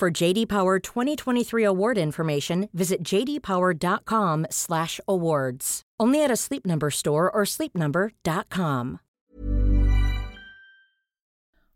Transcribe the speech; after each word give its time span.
For 0.00 0.10
JD 0.10 0.48
Power 0.48 0.80
2023 0.80 1.62
award 1.62 1.98
information, 1.98 2.70
visit 2.72 3.04
jdpower.com/awards. 3.04 5.82
Only 6.00 6.24
at 6.24 6.30
a 6.30 6.36
Sleep 6.36 6.64
Number 6.64 6.90
store 6.90 7.30
or 7.30 7.44
sleepnumber.com. 7.44 9.00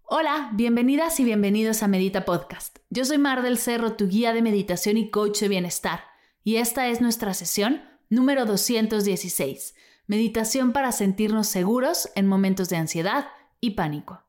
Hola, 0.04 0.50
bienvenidas 0.54 1.20
y 1.20 1.24
bienvenidos 1.24 1.82
a 1.82 1.88
Medita 1.88 2.24
Podcast. 2.24 2.78
Yo 2.88 3.04
soy 3.04 3.18
Mar 3.18 3.42
del 3.42 3.58
Cerro, 3.58 3.92
tu 3.92 4.08
guía 4.08 4.32
de 4.32 4.40
meditación 4.40 4.96
y 4.96 5.10
coach 5.10 5.40
de 5.40 5.48
bienestar, 5.48 6.04
y 6.42 6.56
esta 6.56 6.88
es 6.88 7.02
nuestra 7.02 7.34
sesión 7.34 7.82
número 8.08 8.46
216, 8.46 9.74
meditación 10.06 10.72
para 10.72 10.92
sentirnos 10.92 11.48
seguros 11.48 12.08
en 12.14 12.26
momentos 12.26 12.70
de 12.70 12.76
ansiedad 12.76 13.26
y 13.60 13.72
pánico. 13.72 14.23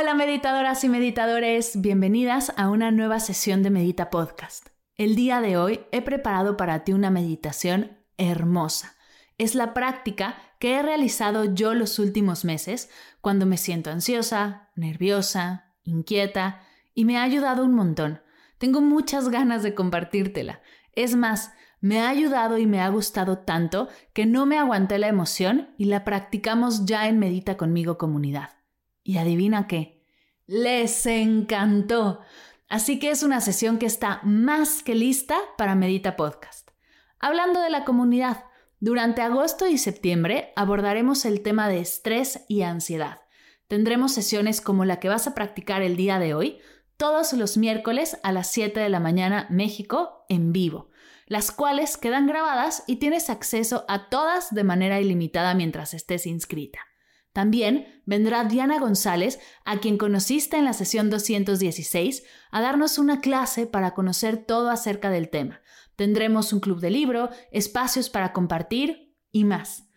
Hola 0.00 0.14
meditadoras 0.14 0.82
y 0.82 0.88
meditadores, 0.88 1.78
bienvenidas 1.78 2.54
a 2.56 2.70
una 2.70 2.90
nueva 2.90 3.20
sesión 3.20 3.62
de 3.62 3.68
Medita 3.68 4.08
Podcast. 4.08 4.68
El 4.96 5.14
día 5.14 5.42
de 5.42 5.58
hoy 5.58 5.80
he 5.92 6.00
preparado 6.00 6.56
para 6.56 6.84
ti 6.84 6.94
una 6.94 7.10
meditación 7.10 7.98
hermosa. 8.16 8.94
Es 9.36 9.54
la 9.54 9.74
práctica 9.74 10.36
que 10.58 10.76
he 10.76 10.82
realizado 10.82 11.54
yo 11.54 11.74
los 11.74 11.98
últimos 11.98 12.46
meses 12.46 12.88
cuando 13.20 13.44
me 13.44 13.58
siento 13.58 13.90
ansiosa, 13.90 14.70
nerviosa, 14.74 15.74
inquieta 15.84 16.62
y 16.94 17.04
me 17.04 17.18
ha 17.18 17.22
ayudado 17.22 17.62
un 17.62 17.74
montón. 17.74 18.22
Tengo 18.56 18.80
muchas 18.80 19.28
ganas 19.28 19.62
de 19.62 19.74
compartírtela. 19.74 20.62
Es 20.94 21.14
más, 21.14 21.52
me 21.82 22.00
ha 22.00 22.08
ayudado 22.08 22.56
y 22.56 22.64
me 22.64 22.80
ha 22.80 22.88
gustado 22.88 23.40
tanto 23.40 23.90
que 24.14 24.24
no 24.24 24.46
me 24.46 24.58
aguanté 24.58 24.96
la 24.96 25.08
emoción 25.08 25.74
y 25.76 25.84
la 25.84 26.04
practicamos 26.04 26.86
ya 26.86 27.06
en 27.06 27.18
Medita 27.18 27.58
conmigo 27.58 27.98
comunidad. 27.98 28.59
Y 29.02 29.18
adivina 29.18 29.66
qué, 29.66 30.04
les 30.46 31.06
encantó. 31.06 32.20
Así 32.68 32.98
que 32.98 33.10
es 33.10 33.22
una 33.22 33.40
sesión 33.40 33.78
que 33.78 33.86
está 33.86 34.20
más 34.22 34.82
que 34.82 34.94
lista 34.94 35.38
para 35.56 35.74
Medita 35.74 36.16
Podcast. 36.16 36.70
Hablando 37.18 37.60
de 37.60 37.70
la 37.70 37.84
comunidad, 37.84 38.44
durante 38.78 39.22
agosto 39.22 39.66
y 39.68 39.76
septiembre 39.76 40.52
abordaremos 40.56 41.24
el 41.24 41.42
tema 41.42 41.68
de 41.68 41.80
estrés 41.80 42.44
y 42.48 42.62
ansiedad. 42.62 43.20
Tendremos 43.68 44.12
sesiones 44.12 44.60
como 44.60 44.84
la 44.84 45.00
que 45.00 45.08
vas 45.08 45.26
a 45.26 45.34
practicar 45.34 45.82
el 45.82 45.96
día 45.96 46.18
de 46.18 46.34
hoy, 46.34 46.58
todos 46.96 47.32
los 47.32 47.56
miércoles 47.56 48.18
a 48.22 48.32
las 48.32 48.50
7 48.50 48.80
de 48.80 48.88
la 48.88 49.00
mañana 49.00 49.46
México 49.50 50.24
en 50.28 50.52
vivo, 50.52 50.90
las 51.26 51.52
cuales 51.52 51.96
quedan 51.96 52.26
grabadas 52.26 52.82
y 52.86 52.96
tienes 52.96 53.30
acceso 53.30 53.84
a 53.88 54.08
todas 54.08 54.52
de 54.54 54.64
manera 54.64 55.00
ilimitada 55.00 55.54
mientras 55.54 55.94
estés 55.94 56.26
inscrita. 56.26 56.89
También 57.32 58.02
vendrá 58.06 58.44
Diana 58.44 58.80
González, 58.80 59.38
a 59.64 59.78
quien 59.78 59.98
conociste 59.98 60.56
en 60.56 60.64
la 60.64 60.72
sesión 60.72 61.10
216, 61.10 62.24
a 62.50 62.60
darnos 62.60 62.98
una 62.98 63.20
clase 63.20 63.66
para 63.66 63.94
conocer 63.94 64.44
todo 64.44 64.70
acerca 64.70 65.10
del 65.10 65.28
tema. 65.28 65.60
Tendremos 65.94 66.52
un 66.52 66.60
club 66.60 66.80
de 66.80 66.90
libro, 66.90 67.30
espacios 67.52 68.10
para 68.10 68.32
compartir 68.32 69.16
y 69.30 69.44
más. 69.44 69.88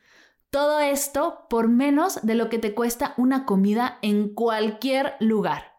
Todo 0.49 0.79
esto 0.79 1.47
por 1.49 1.67
menos 1.67 2.19
de 2.21 2.35
lo 2.35 2.49
que 2.49 2.59
te 2.59 2.75
cuesta 2.75 3.15
una 3.17 3.45
comida 3.45 3.97
en 4.03 4.35
cualquier 4.35 5.15
lugar. 5.19 5.73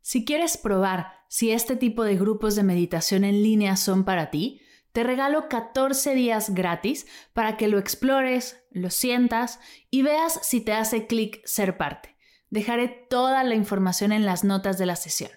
Si 0.00 0.24
quieres 0.24 0.56
probar 0.56 1.14
si 1.28 1.50
este 1.50 1.74
tipo 1.74 2.04
de 2.04 2.14
grupos 2.14 2.54
de 2.54 2.62
meditación 2.62 3.24
en 3.24 3.42
línea 3.42 3.76
son 3.76 4.04
para 4.04 4.30
ti, 4.30 4.60
te 4.92 5.02
regalo 5.02 5.48
14 5.48 6.14
días 6.14 6.54
gratis 6.54 7.06
para 7.32 7.56
que 7.56 7.66
lo 7.66 7.78
explores, 7.78 8.64
lo 8.76 8.90
sientas 8.90 9.60
y 9.90 10.02
veas 10.02 10.38
si 10.42 10.60
te 10.60 10.72
hace 10.72 11.06
clic 11.06 11.40
ser 11.44 11.76
parte. 11.76 12.16
Dejaré 12.50 12.88
toda 12.88 13.42
la 13.44 13.54
información 13.54 14.12
en 14.12 14.24
las 14.24 14.44
notas 14.44 14.78
de 14.78 14.86
la 14.86 14.96
sesión. 14.96 15.30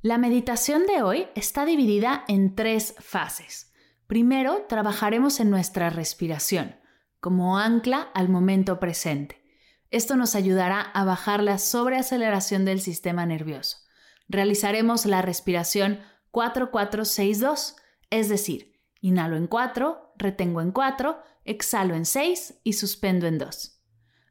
La 0.00 0.18
meditación 0.18 0.86
de 0.86 1.02
hoy 1.02 1.28
está 1.34 1.64
dividida 1.64 2.24
en 2.28 2.54
tres 2.54 2.94
fases. 2.98 3.72
Primero, 4.06 4.66
trabajaremos 4.68 5.40
en 5.40 5.50
nuestra 5.50 5.90
respiración, 5.90 6.76
como 7.20 7.58
ancla 7.58 8.10
al 8.14 8.28
momento 8.28 8.80
presente. 8.80 9.42
Esto 9.90 10.16
nos 10.16 10.34
ayudará 10.34 10.80
a 10.80 11.04
bajar 11.04 11.42
la 11.42 11.58
sobreaceleración 11.58 12.64
del 12.64 12.80
sistema 12.80 13.26
nervioso. 13.26 13.78
Realizaremos 14.28 15.06
la 15.06 15.22
respiración 15.22 16.00
4462 16.30 17.76
es 18.12 18.28
decir, 18.28 18.78
inhalo 19.00 19.36
en 19.38 19.46
4, 19.46 20.12
retengo 20.18 20.60
en 20.60 20.70
4, 20.70 21.18
exhalo 21.44 21.94
en 21.94 22.04
6 22.04 22.60
y 22.64 22.74
suspendo 22.74 23.26
en 23.26 23.38
2. 23.38 23.80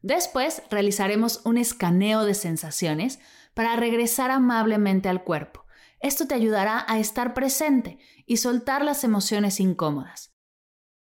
Después 0.02 0.64
realizaremos 0.70 1.42
un 1.46 1.58
escaneo 1.58 2.26
de 2.26 2.34
sensaciones 2.34 3.20
para 3.54 3.76
regresar 3.76 4.32
amablemente 4.32 5.10
al 5.10 5.24
cuerpo. 5.24 5.66
Esto 6.00 6.28
te 6.28 6.34
ayudará 6.34 6.86
a 6.88 7.00
estar 7.00 7.34
presente 7.34 8.00
y 8.26 8.38
soltar 8.38 8.84
las 8.84 9.04
emociones 9.04 9.60
incómodas. 9.60 10.34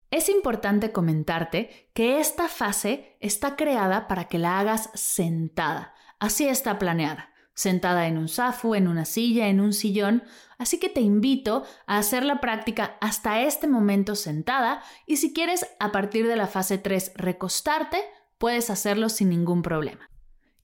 Es 0.10 0.30
importante 0.30 0.92
comentarte 0.92 1.92
que 1.94 2.20
esta 2.20 2.48
fase 2.48 3.18
está 3.20 3.56
creada 3.56 4.08
para 4.08 4.28
que 4.28 4.40
la 4.40 4.60
hagas 4.60 4.90
sentada. 4.94 5.94
Así 6.20 6.48
está 6.48 6.80
planeada 6.80 7.34
sentada 7.58 8.06
en 8.06 8.20
un 8.20 8.30
zafu, 8.30 8.76
en 8.76 8.88
una 8.88 9.04
silla, 9.04 9.48
en 9.48 9.60
un 9.60 9.74
sillón, 9.74 10.24
así 10.60 10.80
que 10.80 10.90
te 10.90 11.02
invito 11.02 11.66
a 11.88 11.98
hacer 11.98 12.24
la 12.24 12.40
práctica 12.40 12.98
hasta 13.02 13.42
este 13.42 13.68
momento 13.68 14.16
sentada 14.16 14.84
y 15.08 15.18
si 15.18 15.34
quieres 15.34 15.66
a 15.80 15.92
partir 15.92 16.28
de 16.28 16.36
la 16.36 16.46
fase 16.46 16.78
3 16.78 17.14
recostarte, 17.16 17.98
puedes 18.38 18.70
hacerlo 18.70 19.10
sin 19.10 19.30
ningún 19.30 19.64
problema. 19.64 20.08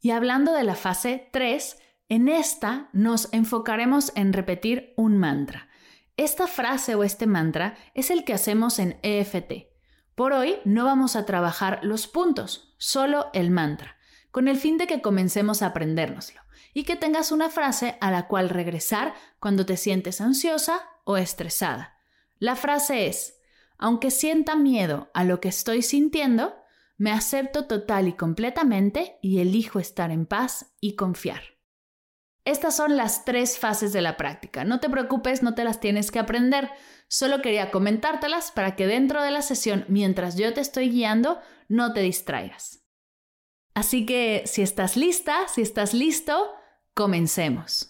Y 0.02 0.12
hablando 0.12 0.54
de 0.54 0.64
la 0.64 0.76
fase 0.76 1.30
3, 1.34 1.80
en 2.09 2.30
esta 2.30 2.90
nos 2.94 3.34
enfocaremos 3.34 4.12
en 4.16 4.31
repetir 4.31 4.94
un 4.96 5.18
mantra. 5.18 5.70
Esta 6.16 6.46
frase 6.46 6.94
o 6.94 7.04
este 7.04 7.25
mantra 7.25 7.75
es 7.96 8.12
el 8.12 8.24
que 8.24 8.34
hacemos 8.34 8.78
en 8.78 9.00
EFT. 9.02 9.52
Por 10.14 10.31
hoy 10.34 10.58
no 10.64 10.86
vamos 10.86 11.16
a 11.16 11.25
trabajar 11.25 11.80
los 11.81 12.06
puntos, 12.06 12.75
solo 12.78 13.31
el 13.34 13.50
mantra, 13.50 13.98
con 14.30 14.48
el 14.48 14.58
fin 14.58 14.78
de 14.78 14.86
que 14.86 15.02
comencemos 15.02 15.64
a 15.64 15.68
aprendérnoslo 15.68 16.43
y 16.73 16.84
que 16.84 16.95
tengas 16.95 17.31
una 17.31 17.50
frase 17.50 17.97
a 18.01 18.11
la 18.11 18.28
cual 18.28 18.50
regresar 18.50 19.13
cuando 19.39 19.66
te 19.66 19.78
sientes 19.78 20.22
ansiosa 20.22 20.81
o 21.03 21.17
estresada. 21.17 21.97
La 22.39 22.56
frase 22.56 23.07
es, 23.07 23.39
aunque 23.78 24.11
sienta 24.11 24.56
miedo 24.56 25.12
a 25.13 25.23
lo 25.23 25.39
que 25.39 25.50
estoy 25.50 25.81
sintiendo, 25.81 26.56
me 26.97 27.12
acepto 27.12 27.66
total 27.66 28.07
y 28.07 28.13
completamente 28.13 29.17
y 29.22 29.39
elijo 29.39 29.79
estar 29.79 30.12
en 30.12 30.25
paz 30.25 30.73
y 30.79 30.95
confiar. 30.95 31.41
Estas 32.45 32.75
son 32.75 32.97
las 32.97 33.23
tres 33.23 33.57
fases 33.57 33.94
de 33.94 34.01
la 34.01 34.17
práctica. 34.17 34.66
No 34.66 34.79
te 34.79 34.89
preocupes, 34.89 35.44
no 35.44 35.56
te 35.56 35.63
las 35.63 35.79
tienes 35.79 36.12
que 36.12 36.19
aprender. 36.19 36.69
Solo 37.07 37.41
quería 37.41 37.72
comentártelas 37.72 38.51
para 38.51 38.75
que 38.75 38.85
dentro 38.85 39.22
de 39.22 39.31
la 39.31 39.41
sesión, 39.41 39.85
mientras 39.88 40.35
yo 40.35 40.53
te 40.53 40.59
estoy 40.59 40.89
guiando, 40.89 41.39
no 41.69 41.94
te 41.94 42.01
distraigas. 42.01 42.83
Así 43.73 44.06
que 44.06 44.44
si 44.45 44.62
estás 44.62 44.97
lista, 44.97 45.47
si 45.47 45.62
estás 45.62 45.94
listo, 45.94 46.53
Comencemos. 46.95 47.90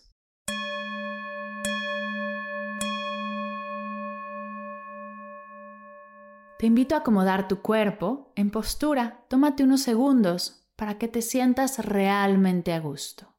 Te 6.57 6.67
invito 6.67 6.95
a 6.95 6.99
acomodar 6.99 7.49
tu 7.49 7.61
cuerpo 7.61 8.31
en 8.37 8.49
postura. 8.49 9.25
Tómate 9.27 9.65
unos 9.65 9.81
segundos 9.81 10.69
para 10.77 10.97
que 10.97 11.09
te 11.09 11.21
sientas 11.21 11.79
realmente 11.79 12.71
a 12.71 12.79
gusto. 12.79 13.35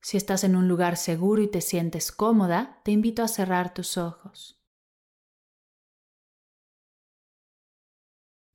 Si 0.00 0.16
estás 0.16 0.42
en 0.42 0.56
un 0.56 0.66
lugar 0.66 0.96
seguro 0.96 1.42
y 1.42 1.50
te 1.50 1.60
sientes 1.60 2.10
cómoda, 2.10 2.80
te 2.84 2.90
invito 2.90 3.22
a 3.22 3.28
cerrar 3.28 3.74
tus 3.74 3.98
ojos. 3.98 4.64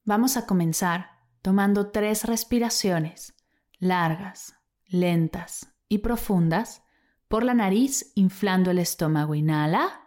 Vamos 0.06 0.38
a 0.38 0.48
comenzar 0.48 1.20
tomando 1.44 1.92
tres 1.92 2.24
respiraciones 2.24 3.37
largas, 3.80 4.56
lentas 4.88 5.74
y 5.90 6.00
profundas 6.00 6.84
por 7.28 7.44
la 7.44 7.54
nariz 7.54 8.12
inflando 8.16 8.72
el 8.72 8.80
estómago. 8.80 9.36
Inhala. 9.36 10.02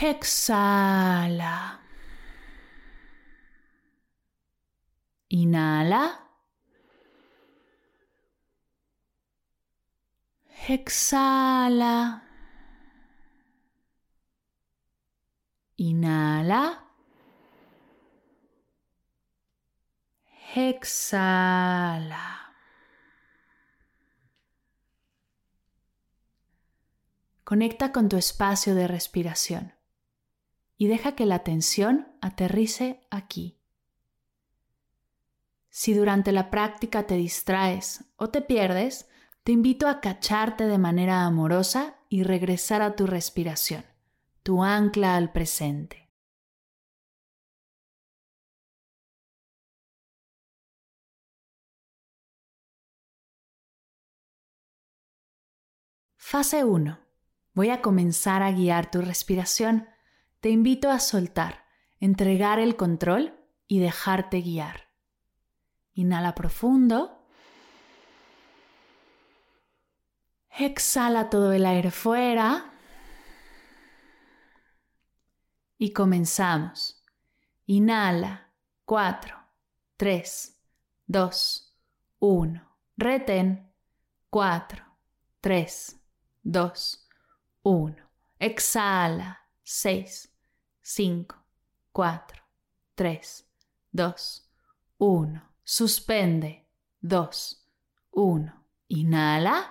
Exhala. 0.00 1.80
Inhala. 5.30 6.24
Exhala. 10.68 12.22
Inhala. 15.76 16.87
Exhala. 20.54 22.54
Conecta 27.44 27.92
con 27.92 28.08
tu 28.08 28.16
espacio 28.16 28.74
de 28.74 28.88
respiración 28.88 29.74
y 30.76 30.86
deja 30.86 31.12
que 31.12 31.26
la 31.26 31.36
atención 31.36 32.08
aterrice 32.20 33.06
aquí. 33.10 33.58
Si 35.68 35.92
durante 35.92 36.32
la 36.32 36.50
práctica 36.50 37.06
te 37.06 37.14
distraes 37.14 38.04
o 38.16 38.30
te 38.30 38.40
pierdes, 38.40 39.08
te 39.44 39.52
invito 39.52 39.86
a 39.86 40.00
cacharte 40.00 40.66
de 40.66 40.78
manera 40.78 41.24
amorosa 41.24 41.96
y 42.08 42.22
regresar 42.22 42.82
a 42.82 42.96
tu 42.96 43.06
respiración, 43.06 43.84
tu 44.42 44.64
ancla 44.64 45.16
al 45.16 45.30
presente. 45.30 46.07
Fase 56.30 56.62
1. 56.62 56.98
Voy 57.54 57.70
a 57.70 57.80
comenzar 57.80 58.42
a 58.42 58.52
guiar 58.52 58.90
tu 58.90 59.00
respiración. 59.00 59.88
Te 60.40 60.50
invito 60.50 60.90
a 60.90 60.98
soltar, 60.98 61.64
entregar 62.00 62.58
el 62.58 62.76
control 62.76 63.34
y 63.66 63.78
dejarte 63.78 64.42
guiar. 64.42 64.90
Inhala 65.94 66.34
profundo. 66.34 67.24
Exhala 70.50 71.30
todo 71.30 71.54
el 71.54 71.64
aire 71.64 71.90
fuera. 71.90 72.74
Y 75.78 75.94
comenzamos. 75.94 77.02
Inhala. 77.64 78.52
4, 78.84 79.34
3, 79.96 80.60
2, 81.06 81.74
1. 82.18 82.68
Reten. 82.98 83.72
4, 84.28 84.84
3, 85.40 85.98
2, 86.50 86.72
1. 87.62 87.96
Exhala. 88.40 89.36
6, 89.62 90.30
5, 90.82 91.26
4, 91.92 92.42
3, 92.94 93.44
2, 93.92 94.14
1. 94.96 95.42
Suspende. 95.62 96.64
2, 97.00 97.28
1. 98.12 98.52
Inhala. 98.88 99.62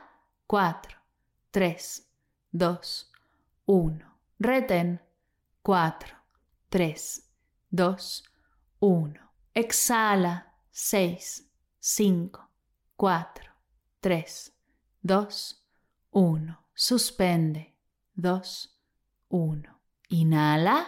4, 0.46 1.02
3, 1.52 1.76
2, 2.52 2.80
1. 3.66 4.06
Reten. 4.38 5.00
4, 5.64 6.24
3, 6.70 7.24
2, 7.72 8.24
1. 8.80 9.20
Exhala. 9.56 10.46
6, 10.72 11.44
5, 11.82 12.48
4, 12.96 13.56
3, 14.00 14.52
2, 15.02 15.56
1. 16.12 16.67
Suspende. 16.80 17.74
2, 18.14 18.70
1. 19.30 19.64
Inhala. 20.10 20.86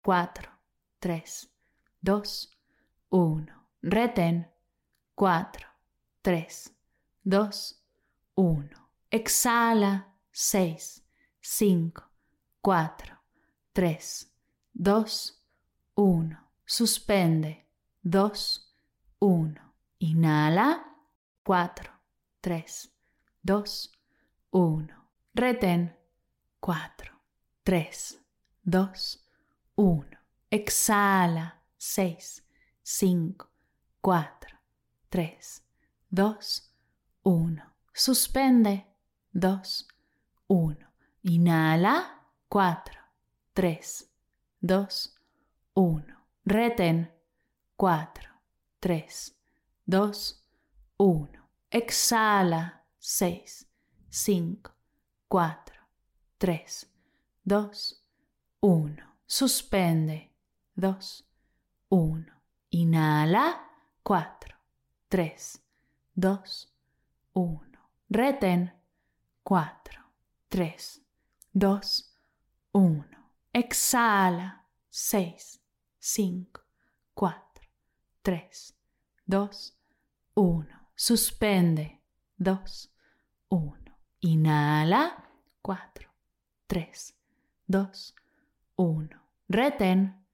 4, 0.00 0.58
3, 0.98 1.50
2, 2.00 2.48
1. 3.10 3.46
Reten. 3.82 4.46
4, 5.14 5.66
3, 6.22 6.72
2, 7.20 7.76
1. 8.36 8.70
Exhala. 9.10 10.06
6, 10.32 11.02
5, 11.42 11.92
4, 12.62 13.18
3, 13.74 14.30
2, 14.72 15.34
1. 15.94 16.36
Suspende. 16.64 17.66
2, 18.00 18.60
1. 19.18 19.60
Inhala. 19.98 20.82
4, 21.42 22.00
3, 22.40 22.90
2, 23.42 23.90
1. 24.52 24.97
Reten. 25.38 25.96
4, 26.58 27.12
3, 27.62 28.18
2, 28.64 29.20
1. 29.76 30.18
Exhala. 30.50 31.62
6, 31.76 32.42
5, 32.82 33.48
4, 34.00 34.60
3, 35.08 35.62
2, 36.08 36.62
1. 37.22 37.62
Suspende. 37.92 38.86
2, 39.30 39.86
1. 40.48 40.76
Inhala. 41.20 42.24
4, 42.48 42.82
3, 43.52 44.08
2, 44.58 45.12
1. 45.74 46.04
Reten. 46.46 47.12
4, 47.76 48.10
3, 48.80 49.34
2, 49.84 50.42
1. 50.96 51.28
Exhala. 51.70 52.82
6, 52.98 53.66
5, 54.10 54.77
4, 55.28 55.54
3, 56.38 56.64
2, 57.44 57.70
1. 58.60 59.02
Suspende. 59.26 60.30
2, 60.74 61.24
1. 61.88 62.32
Inhala. 62.70 63.60
4, 64.02 64.58
3, 65.08 65.60
2, 66.14 66.68
1. 67.32 67.78
Reten. 68.08 68.72
4, 69.42 69.70
3, 70.48 71.02
2, 71.52 71.80
1. 72.72 73.04
Exhala. 73.52 74.64
6, 74.88 75.60
5, 76.00 76.46
4, 77.14 77.68
3, 78.22 78.74
2, 79.26 79.74
1. 80.34 80.66
Suspende. 80.94 82.00
2, 82.36 82.90
1. 83.48 83.87
Inhala. 84.20 85.24
4, 85.62 86.10
3, 86.66 87.14
2, 87.66 88.14
1. 88.76 89.08
Reten. 89.48 90.24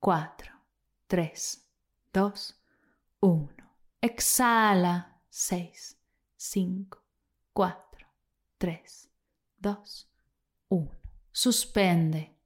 4, 0.00 0.60
3, 1.06 1.32
2, 2.12 2.54
1. 3.20 3.54
Exhala. 4.00 5.20
6, 5.30 5.96
5, 6.36 7.02
4, 7.52 8.06
3, 8.58 9.08
2, 9.60 10.06
1. 10.68 10.88
Suspende. 11.30 12.36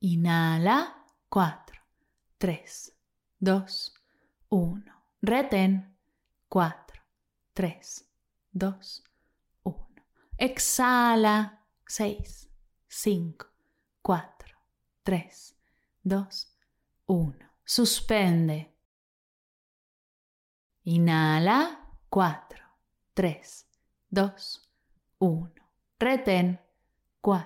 Inhala. 0.00 1.06
4, 1.28 1.82
3, 2.38 2.92
2, 3.38 3.92
1. 4.48 4.84
Reten. 5.20 5.96
4, 6.48 6.74
3, 7.54 8.04
2, 8.52 8.66
1. 8.66 9.09
Exhala. 10.42 11.58
6, 11.86 12.48
5, 12.88 13.44
4, 14.00 14.56
3, 15.02 15.54
2, 16.02 16.26
1. 17.04 17.50
Suspende. 17.62 18.74
Inhala. 20.84 21.92
4, 22.08 22.56
3, 23.12 23.66
2, 24.08 24.32
1. 25.18 25.52
Reten. 25.98 26.58
4, 27.20 27.44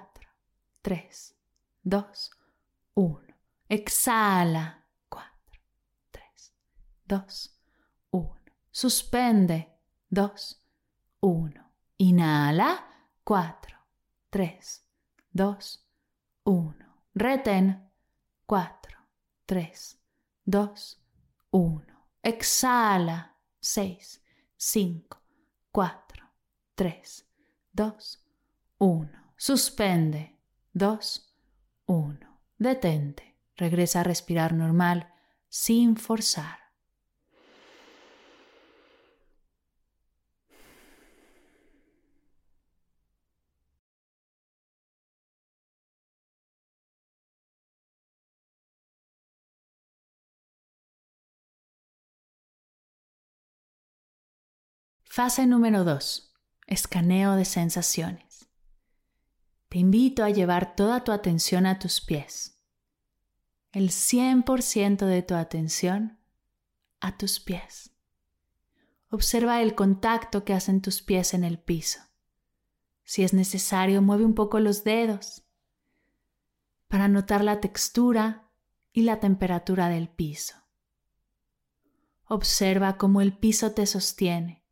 3, 0.82 1.34
2, 1.82 2.30
1. 2.94 3.34
Exhala. 3.66 4.84
4, 5.08 5.24
3, 6.12 6.22
2, 7.08 7.50
1. 8.10 8.52
Suspende. 8.70 9.80
2, 10.10 10.60
1. 11.18 11.63
Inhala. 11.98 12.84
4, 13.24 13.78
3, 14.30 14.58
2, 15.32 15.56
1. 16.44 16.76
Reten. 17.14 17.90
4, 18.46 18.98
3, 19.46 19.98
2, 20.44 20.98
1. 21.50 21.86
Exhala. 22.22 23.36
6, 23.60 24.22
5, 24.56 25.22
4, 25.72 26.30
3, 26.74 27.26
2, 27.72 28.18
1. 28.78 29.10
Suspende. 29.36 30.38
2, 30.72 30.98
1. 31.86 32.20
Detente. 32.58 33.36
Regresa 33.56 34.00
a 34.00 34.04
respirar 34.04 34.52
normal 34.52 35.12
sin 35.48 35.96
forzar. 35.96 36.63
Fase 55.16 55.46
número 55.46 55.84
2. 55.84 56.34
Escaneo 56.66 57.36
de 57.36 57.44
sensaciones. 57.44 58.48
Te 59.68 59.78
invito 59.78 60.24
a 60.24 60.30
llevar 60.30 60.74
toda 60.74 61.04
tu 61.04 61.12
atención 61.12 61.66
a 61.66 61.78
tus 61.78 62.00
pies. 62.00 62.58
El 63.70 63.90
100% 63.90 65.06
de 65.06 65.22
tu 65.22 65.34
atención 65.36 66.18
a 66.98 67.16
tus 67.16 67.38
pies. 67.38 67.92
Observa 69.08 69.62
el 69.62 69.76
contacto 69.76 70.44
que 70.44 70.52
hacen 70.52 70.82
tus 70.82 71.00
pies 71.00 71.32
en 71.32 71.44
el 71.44 71.60
piso. 71.60 72.00
Si 73.04 73.22
es 73.22 73.32
necesario, 73.32 74.02
mueve 74.02 74.24
un 74.24 74.34
poco 74.34 74.58
los 74.58 74.82
dedos 74.82 75.44
para 76.88 77.06
notar 77.06 77.44
la 77.44 77.60
textura 77.60 78.50
y 78.92 79.02
la 79.02 79.20
temperatura 79.20 79.88
del 79.88 80.08
piso. 80.08 80.56
Observa 82.24 82.98
cómo 82.98 83.20
el 83.20 83.38
piso 83.38 83.74
te 83.74 83.86
sostiene. 83.86 84.63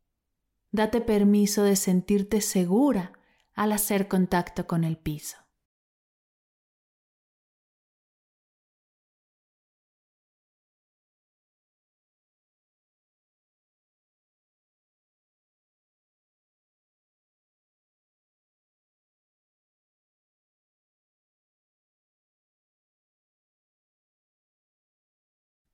Date 0.75 1.01
permiso 1.01 1.61
de 1.61 1.75
sentirte 1.75 2.41
segura 2.41 3.13
al 3.53 3.73
hacer 3.73 4.07
contacto 4.07 4.65
con 4.65 4.83
el 4.83 4.97
piso. 4.97 5.37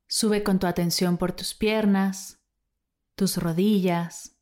Sube 0.10 0.44
con 0.44 0.60
tu 0.60 0.68
atención 0.68 1.18
por 1.18 1.32
tus 1.32 1.54
piernas, 1.54 2.42
tus 3.16 3.38
rodillas, 3.38 4.39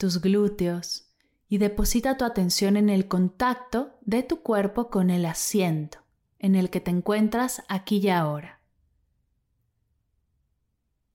tus 0.00 0.22
glúteos 0.22 1.10
y 1.46 1.58
deposita 1.58 2.16
tu 2.16 2.24
atención 2.24 2.78
en 2.78 2.88
el 2.88 3.06
contacto 3.06 3.98
de 4.00 4.22
tu 4.22 4.40
cuerpo 4.40 4.88
con 4.88 5.10
el 5.10 5.26
asiento 5.26 5.98
en 6.38 6.54
el 6.54 6.70
que 6.70 6.80
te 6.80 6.90
encuentras 6.90 7.62
aquí 7.68 7.98
y 7.98 8.08
ahora. 8.08 8.60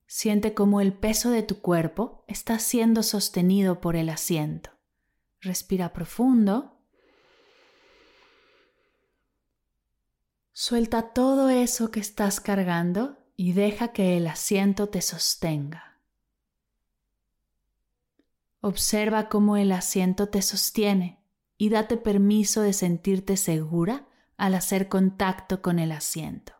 Siente 0.05 0.53
cómo 0.53 0.81
el 0.81 0.93
peso 0.93 1.31
de 1.31 1.41
tu 1.41 1.61
cuerpo 1.61 2.23
está 2.27 2.59
siendo 2.59 3.01
sostenido 3.01 3.81
por 3.81 3.95
el 3.95 4.07
asiento. 4.07 4.69
Respira 5.41 5.91
profundo. 5.91 6.77
Suelta 10.53 11.11
todo 11.11 11.49
eso 11.49 11.89
que 11.89 11.99
estás 11.99 12.39
cargando 12.39 13.17
y 13.35 13.53
deja 13.53 13.93
que 13.93 14.15
el 14.15 14.27
asiento 14.27 14.89
te 14.89 15.01
sostenga. 15.01 15.94
Observa 18.65 19.29
cómo 19.29 19.57
el 19.57 19.71
asiento 19.71 20.29
te 20.29 20.41
sostiene 20.41 21.19
y 21.55 21.69
date 21.69 21.97
permiso 21.97 22.63
de 22.63 22.73
sentirte 22.73 23.37
segura 23.37 24.07
al 24.37 24.55
hacer 24.55 24.89
contacto 24.89 25.61
con 25.61 25.77
el 25.77 25.91
asiento. 25.91 26.54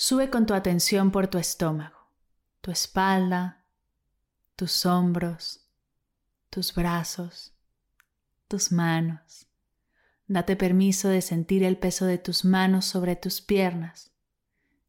Sube 0.00 0.30
con 0.30 0.46
tu 0.46 0.54
atención 0.54 1.10
por 1.10 1.26
tu 1.26 1.38
estómago, 1.38 1.98
tu 2.60 2.70
espalda, 2.70 3.64
tus 4.54 4.86
hombros, 4.86 5.68
tus 6.50 6.72
brazos, 6.72 7.52
tus 8.46 8.70
manos. 8.70 9.48
Date 10.28 10.54
permiso 10.54 11.08
de 11.08 11.20
sentir 11.20 11.64
el 11.64 11.78
peso 11.78 12.06
de 12.06 12.16
tus 12.16 12.44
manos 12.44 12.84
sobre 12.84 13.16
tus 13.16 13.40
piernas. 13.40 14.12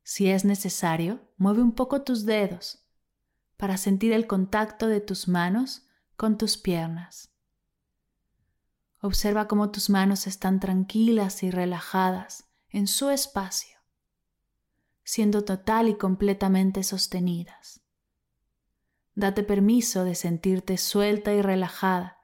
Si 0.03 0.29
es 0.29 0.45
necesario, 0.45 1.27
mueve 1.37 1.63
un 1.63 1.71
poco 1.71 2.03
tus 2.03 2.27
dedos 2.27 2.85
para 3.57 3.77
sentir 3.77 4.13
el 4.13 4.27
contacto 4.27 4.85
de 4.85 5.01
tus 5.01 5.27
manos 5.27 5.87
con 6.17 6.37
tus 6.37 6.55
piernas. 6.55 7.31
Observa 9.01 9.47
cómo 9.47 9.71
tus 9.71 9.89
manos 9.89 10.27
están 10.27 10.59
tranquilas 10.59 11.41
y 11.41 11.49
relajadas 11.49 12.47
en 12.69 12.85
su 12.85 13.09
espacio 13.09 13.78
siendo 15.09 15.43
total 15.43 15.89
y 15.89 15.95
completamente 15.95 16.83
sostenidas. 16.83 17.81
Date 19.15 19.41
permiso 19.41 20.03
de 20.03 20.13
sentirte 20.13 20.77
suelta 20.77 21.33
y 21.33 21.41
relajada, 21.41 22.19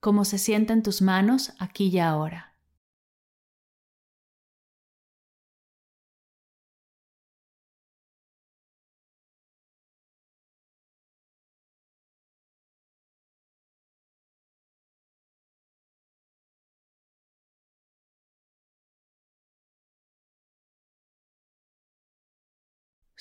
como 0.00 0.24
se 0.24 0.38
sienten 0.38 0.82
tus 0.82 1.02
manos 1.02 1.52
aquí 1.60 1.86
y 1.86 2.00
ahora. 2.00 2.53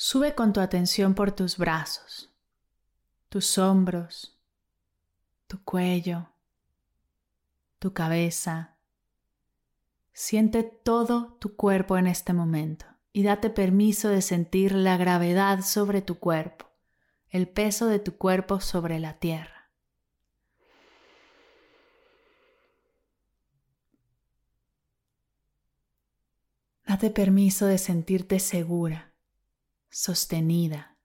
Sube 0.05 0.35
con 0.35 0.51
tu 0.51 0.59
atención 0.59 1.13
por 1.13 1.31
tus 1.31 1.57
brazos, 1.57 2.29
tus 3.29 3.57
hombros, 3.57 4.37
tu 5.47 5.63
cuello, 5.63 6.27
tu 7.79 7.93
cabeza. 7.93 8.75
Siente 10.11 10.63
todo 10.63 11.37
tu 11.39 11.55
cuerpo 11.55 11.97
en 11.97 12.07
este 12.07 12.33
momento 12.33 12.85
y 13.13 13.23
date 13.23 13.49
permiso 13.49 14.09
de 14.09 14.21
sentir 14.21 14.73
la 14.73 14.97
gravedad 14.97 15.61
sobre 15.61 16.01
tu 16.01 16.19
cuerpo, 16.19 16.69
el 17.29 17.47
peso 17.47 17.87
de 17.87 17.99
tu 17.99 18.17
cuerpo 18.17 18.59
sobre 18.59 18.99
la 18.99 19.13
tierra. 19.19 19.71
Date 26.85 27.09
permiso 27.09 27.67
de 27.67 27.77
sentirte 27.77 28.41
segura 28.41 29.12
sostenida, 29.93 30.97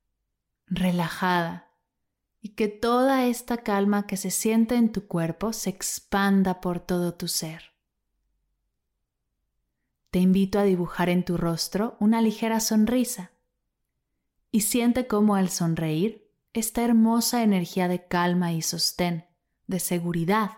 relajada 0.67 1.71
y 2.41 2.55
que 2.55 2.69
toda 2.69 3.27
esta 3.27 3.59
calma 3.59 4.07
que 4.07 4.17
se 4.17 4.31
siente 4.31 4.77
en 4.77 4.93
tu 4.93 5.07
cuerpo 5.07 5.53
se 5.53 5.69
expanda 5.69 6.63
por 6.63 6.81
todo 6.81 7.15
tu 7.15 7.29
ser. 7.29 7.75
Te 10.11 10.21
invito 10.21 10.59
a 10.59 10.63
dibujar 10.63 11.11
en 11.11 11.23
tu 11.23 11.37
rostro 11.37 11.97
una 12.01 12.23
ligera 12.23 12.61
sonrisa 12.61 13.31
y 14.51 14.63
siente 14.63 15.07
cómo 15.07 15.35
al 15.35 15.51
sonreír 15.51 16.33
esta 16.55 16.83
hermosa 16.83 17.43
energía 17.43 17.89
de 17.89 18.07
calma 18.07 18.55
y 18.55 18.63
sostén, 18.63 19.27
de 19.67 19.81
seguridad, 19.81 20.53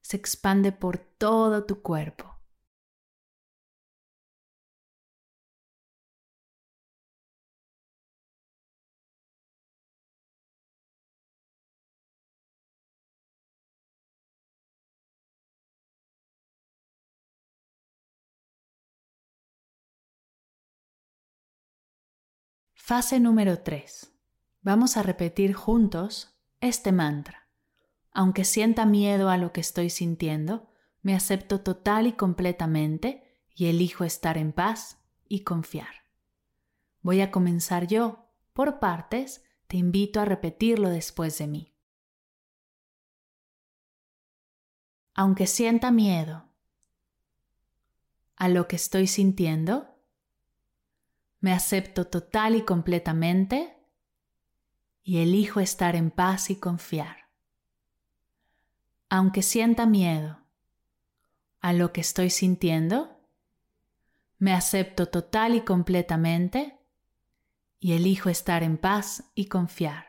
se 0.00 0.16
expande 0.16 0.72
por 0.72 0.98
todo 0.98 1.64
tu 1.64 1.82
cuerpo. 1.82 2.35
Fase 22.88 23.18
número 23.18 23.58
3. 23.64 24.12
Vamos 24.62 24.96
a 24.96 25.02
repetir 25.02 25.54
juntos 25.54 26.38
este 26.60 26.92
mantra. 26.92 27.48
Aunque 28.12 28.44
sienta 28.44 28.86
miedo 28.86 29.28
a 29.28 29.36
lo 29.38 29.52
que 29.52 29.60
estoy 29.60 29.90
sintiendo, 29.90 30.70
me 31.02 31.16
acepto 31.16 31.62
total 31.62 32.06
y 32.06 32.12
completamente 32.12 33.24
y 33.52 33.66
elijo 33.66 34.04
estar 34.04 34.38
en 34.38 34.52
paz 34.52 35.02
y 35.26 35.40
confiar. 35.40 36.04
Voy 37.00 37.22
a 37.22 37.32
comenzar 37.32 37.88
yo. 37.88 38.30
Por 38.52 38.78
partes, 38.78 39.42
te 39.66 39.78
invito 39.78 40.20
a 40.20 40.24
repetirlo 40.24 40.88
después 40.88 41.36
de 41.38 41.48
mí. 41.48 41.74
Aunque 45.12 45.48
sienta 45.48 45.90
miedo 45.90 46.48
a 48.36 48.48
lo 48.48 48.68
que 48.68 48.76
estoy 48.76 49.08
sintiendo, 49.08 49.95
me 51.46 51.52
acepto 51.52 52.08
total 52.08 52.56
y 52.56 52.62
completamente 52.62 53.78
y 55.04 55.18
elijo 55.18 55.60
estar 55.60 55.94
en 55.94 56.10
paz 56.10 56.50
y 56.50 56.56
confiar. 56.56 57.28
Aunque 59.08 59.42
sienta 59.42 59.86
miedo 59.86 60.40
a 61.60 61.72
lo 61.72 61.92
que 61.92 62.00
estoy 62.00 62.30
sintiendo, 62.30 63.20
me 64.38 64.54
acepto 64.54 65.06
total 65.06 65.54
y 65.54 65.60
completamente 65.60 66.80
y 67.78 67.92
elijo 67.92 68.28
estar 68.28 68.64
en 68.64 68.76
paz 68.76 69.30
y 69.36 69.46
confiar. 69.46 70.04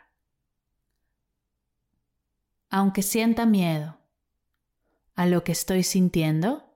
Aunque 2.72 3.03
sienta 3.03 3.46
miedo 3.46 4.00
a 5.13 5.27
lo 5.27 5.44
que 5.44 5.51
estoy 5.51 5.84
sintiendo, 5.84 6.75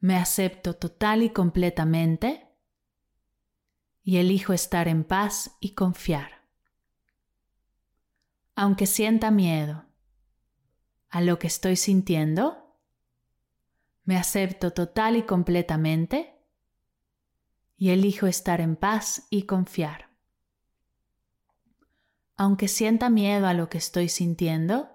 me 0.00 0.16
acepto 0.16 0.76
total 0.76 1.22
y 1.22 1.30
completamente 1.30 2.47
y 4.08 4.16
elijo 4.16 4.54
estar 4.54 4.88
en 4.88 5.04
paz 5.04 5.58
y 5.60 5.74
confiar. 5.74 6.42
Aunque 8.54 8.86
sienta 8.86 9.30
miedo 9.30 9.84
a 11.10 11.20
lo 11.20 11.38
que 11.38 11.46
estoy 11.46 11.76
sintiendo, 11.76 12.74
me 14.04 14.16
acepto 14.16 14.72
total 14.72 15.16
y 15.16 15.24
completamente 15.24 16.40
y 17.76 17.90
elijo 17.90 18.26
estar 18.26 18.62
en 18.62 18.76
paz 18.76 19.26
y 19.28 19.42
confiar. 19.42 20.08
Aunque 22.34 22.66
sienta 22.66 23.10
miedo 23.10 23.46
a 23.46 23.52
lo 23.52 23.68
que 23.68 23.76
estoy 23.76 24.08
sintiendo, 24.08 24.88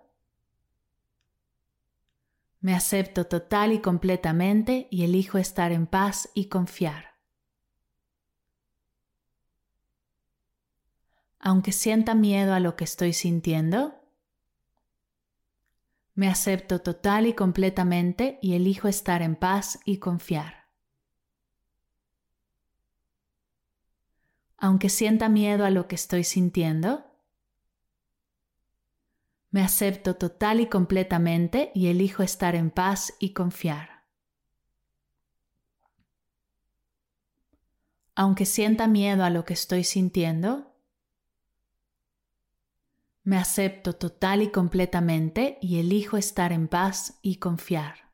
me 2.62 2.74
acepto 2.74 3.28
total 3.28 3.74
y 3.74 3.80
completamente 3.80 4.88
y 4.90 5.04
elijo 5.04 5.38
estar 5.38 5.72
en 5.72 5.86
paz 5.86 6.32
y 6.34 6.46
confiar. 6.46 7.13
Aunque 11.46 11.74
sienta 11.74 12.16
miedo 12.16 12.54
a 12.54 12.62
lo 12.62 12.78
que 12.78 12.86
estoy 12.86 13.12
sintiendo, 13.12 14.02
me 16.16 16.30
acepto 16.30 16.80
total 16.80 17.28
y 17.28 17.34
completamente 17.34 18.40
y 18.42 18.54
elijo 18.54 18.88
estar 18.88 19.22
en 19.22 19.36
paz 19.36 19.78
y 19.84 19.98
confiar. 19.98 20.70
Aunque 24.56 24.88
sienta 24.88 25.28
miedo 25.28 25.66
a 25.66 25.70
lo 25.70 25.90
que 25.90 25.96
estoy 25.96 26.24
sintiendo, 26.24 27.04
me 29.52 29.64
acepto 29.64 30.16
total 30.16 30.62
y 30.62 30.68
completamente 30.68 31.74
y 31.76 31.88
elijo 31.88 32.24
estar 32.24 32.56
en 32.56 32.72
paz 32.72 33.16
y 33.20 33.34
confiar. 33.34 34.06
Aunque 38.16 38.46
sienta 38.46 38.88
miedo 38.88 39.26
a 39.26 39.30
lo 39.30 39.44
que 39.44 39.54
estoy 39.54 39.84
sintiendo, 39.84 40.73
me 43.24 43.38
acepto 43.38 43.94
total 43.94 44.42
y 44.42 44.52
completamente 44.52 45.58
y 45.62 45.80
elijo 45.80 46.18
estar 46.18 46.52
en 46.52 46.68
paz 46.68 47.20
y 47.22 47.38
confiar. 47.38 48.12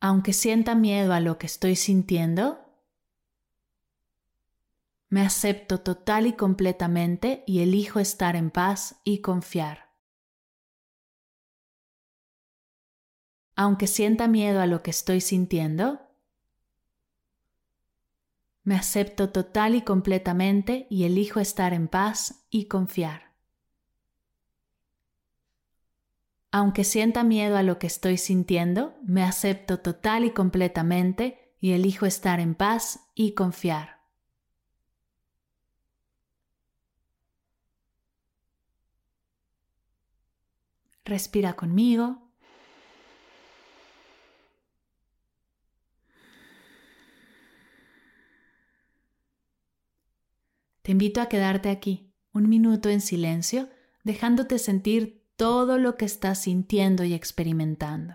Aunque 0.00 0.32
sienta 0.32 0.74
miedo 0.74 1.12
a 1.12 1.20
lo 1.20 1.38
que 1.38 1.46
estoy 1.46 1.76
sintiendo, 1.76 2.64
me 5.10 5.22
acepto 5.22 5.80
total 5.80 6.26
y 6.26 6.34
completamente 6.34 7.42
y 7.46 7.60
elijo 7.60 7.98
estar 7.98 8.36
en 8.36 8.50
paz 8.50 9.00
y 9.04 9.20
confiar. 9.20 9.88
Aunque 13.56 13.86
sienta 13.88 14.28
miedo 14.28 14.60
a 14.60 14.66
lo 14.66 14.82
que 14.82 14.90
estoy 14.90 15.20
sintiendo, 15.20 16.07
me 18.68 18.76
acepto 18.76 19.30
total 19.30 19.74
y 19.76 19.80
completamente 19.80 20.86
y 20.90 21.04
elijo 21.04 21.40
estar 21.40 21.72
en 21.72 21.88
paz 21.88 22.44
y 22.50 22.66
confiar. 22.66 23.32
Aunque 26.50 26.84
sienta 26.84 27.24
miedo 27.24 27.56
a 27.56 27.62
lo 27.62 27.78
que 27.78 27.86
estoy 27.86 28.18
sintiendo, 28.18 28.94
me 29.02 29.22
acepto 29.22 29.78
total 29.78 30.26
y 30.26 30.32
completamente 30.32 31.54
y 31.58 31.72
elijo 31.72 32.04
estar 32.04 32.40
en 32.40 32.54
paz 32.54 33.08
y 33.14 33.32
confiar. 33.32 34.02
Respira 41.06 41.54
conmigo. 41.54 42.27
Te 50.88 50.92
invito 50.92 51.20
a 51.20 51.28
quedarte 51.28 51.68
aquí 51.68 52.14
un 52.32 52.48
minuto 52.48 52.88
en 52.88 53.02
silencio, 53.02 53.68
dejándote 54.04 54.58
sentir 54.58 55.22
todo 55.36 55.76
lo 55.76 55.98
que 55.98 56.06
estás 56.06 56.44
sintiendo 56.44 57.04
y 57.04 57.12
experimentando. 57.12 58.14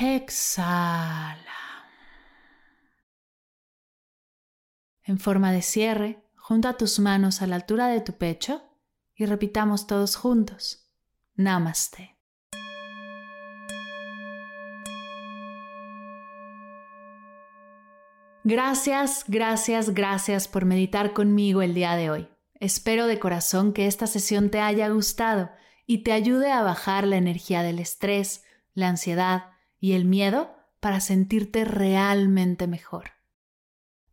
Exhala. 0.00 1.38
En 5.04 5.18
forma 5.18 5.52
de 5.52 5.62
cierre, 5.62 6.22
junta 6.36 6.76
tus 6.76 6.98
manos 6.98 7.42
a 7.42 7.46
la 7.46 7.56
altura 7.56 7.88
de 7.88 8.00
tu 8.00 8.16
pecho 8.18 8.62
y 9.14 9.26
repitamos 9.26 9.86
todos 9.86 10.16
juntos. 10.16 10.88
Namaste. 11.34 12.18
Gracias, 18.44 19.24
gracias, 19.28 19.94
gracias 19.94 20.48
por 20.48 20.64
meditar 20.64 21.12
conmigo 21.12 21.62
el 21.62 21.74
día 21.74 21.94
de 21.94 22.10
hoy. 22.10 22.28
Espero 22.54 23.06
de 23.06 23.20
corazón 23.20 23.72
que 23.72 23.86
esta 23.86 24.08
sesión 24.08 24.50
te 24.50 24.60
haya 24.60 24.88
gustado 24.88 25.50
y 25.86 26.02
te 26.02 26.12
ayude 26.12 26.50
a 26.50 26.62
bajar 26.62 27.06
la 27.06 27.16
energía 27.16 27.62
del 27.62 27.78
estrés, 27.78 28.44
la 28.74 28.88
ansiedad, 28.88 29.51
y 29.82 29.92
el 29.94 30.04
miedo 30.04 30.54
para 30.78 31.00
sentirte 31.00 31.64
realmente 31.64 32.68
mejor. 32.68 33.10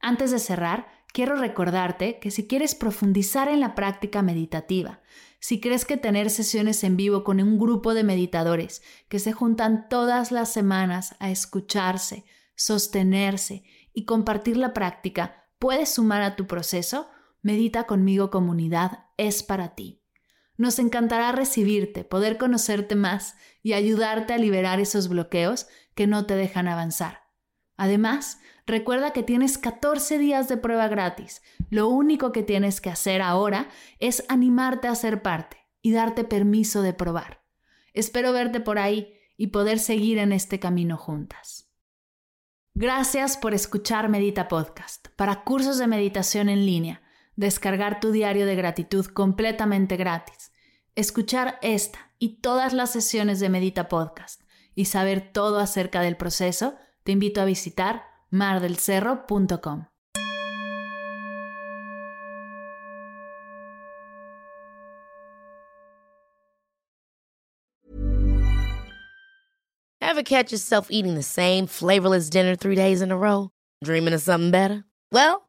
Antes 0.02 0.32
de 0.32 0.40
cerrar, 0.40 0.88
quiero 1.14 1.36
recordarte 1.36 2.20
que 2.20 2.32
si 2.32 2.48
quieres 2.48 2.74
profundizar 2.74 3.48
en 3.48 3.60
la 3.60 3.76
práctica 3.76 4.24
meditativa, 4.24 5.02
si 5.40 5.62
crees 5.62 5.86
que 5.86 5.96
tener 5.96 6.32
sesiones 6.32 6.84
en 6.84 6.98
vivo 6.98 7.24
con 7.24 7.40
un 7.40 7.60
grupo 7.60 7.94
de 7.94 8.04
meditadores 8.04 8.82
que 9.08 9.20
se 9.20 9.32
juntan 9.32 9.88
todas 9.88 10.32
las 10.32 10.52
semanas 10.52 11.16
a 11.20 11.30
escucharse, 11.30 12.26
sostenerse 12.56 13.64
y 13.94 14.06
compartir 14.06 14.58
la 14.58 14.74
práctica 14.74 15.46
puede 15.60 15.86
sumar 15.86 16.24
a 16.24 16.36
tu 16.36 16.48
proceso, 16.48 17.08
Medita 17.42 17.86
conmigo 17.86 18.32
comunidad 18.32 19.06
es 19.16 19.44
para 19.44 19.74
ti. 19.74 19.99
Nos 20.60 20.78
encantará 20.78 21.32
recibirte, 21.32 22.04
poder 22.04 22.38
conocerte 22.38 22.98
más 22.98 23.38
y 23.64 23.72
ayudarte 23.72 24.34
a 24.34 24.38
liberar 24.38 24.82
esos 24.82 25.08
bloqueos 25.08 25.68
que 25.96 26.06
no 26.06 26.26
te 26.26 26.36
dejan 26.36 26.68
avanzar. 26.68 27.22
Además, 27.78 28.42
recuerda 28.68 29.14
que 29.14 29.24
tienes 29.24 29.58
14 29.58 30.18
días 30.18 30.50
de 30.50 30.58
prueba 30.58 30.90
gratis. 30.90 31.42
Lo 31.70 31.88
único 31.88 32.34
que 32.34 32.44
tienes 32.44 32.82
que 32.82 32.90
hacer 32.90 33.22
ahora 33.22 33.70
es 34.00 34.26
animarte 34.28 34.90
a 34.90 34.96
ser 34.96 35.22
parte 35.22 35.56
y 35.82 35.94
darte 35.94 36.26
permiso 36.26 36.82
de 36.82 36.92
probar. 36.92 37.42
Espero 37.94 38.34
verte 38.34 38.60
por 38.60 38.80
ahí 38.80 39.14
y 39.38 39.48
poder 39.48 39.80
seguir 39.80 40.18
en 40.18 40.34
este 40.34 40.60
camino 40.60 40.98
juntas. 40.98 41.72
Gracias 42.74 43.38
por 43.38 43.54
escuchar 43.54 44.10
Medita 44.10 44.50
Podcast. 44.50 45.08
Para 45.16 45.46
cursos 45.46 45.78
de 45.78 45.88
meditación 45.88 46.50
en 46.50 46.66
línea, 46.66 47.02
descargar 47.40 48.02
tu 48.02 48.12
diario 48.12 48.46
de 48.46 48.56
gratitud 48.56 49.06
completamente 49.06 49.96
gratis, 49.96 50.52
escuchar 50.96 51.58
esta 51.62 52.12
y 52.20 52.42
todas 52.42 52.74
las 52.74 52.92
sesiones 52.92 53.40
de 53.40 53.48
Medita 53.48 53.88
Podcast 53.88 54.42
y 54.76 54.86
saber 54.86 55.32
todo 55.32 55.60
acerca 55.60 56.02
del 56.02 56.18
proceso, 56.18 56.76
te 57.04 57.14
invito 57.14 57.40
a 57.40 57.46
visitar 57.46 58.04
mardelcerro.com. 58.30 59.86
Ever 70.02 70.24
catch 70.24 70.52
yourself 70.52 70.88
eating 70.90 71.16
the 71.16 71.24
same 71.24 71.68
flavorless 71.68 72.30
dinner 72.30 72.58
three 72.58 72.76
days 72.76 73.02
in 73.02 73.12
a 73.12 73.18
row? 73.18 73.52
Dreaming 73.84 74.14
of 74.14 74.22
something 74.22 74.52
better? 74.52 74.84
Well, 75.12 75.49